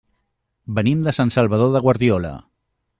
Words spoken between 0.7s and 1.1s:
Venim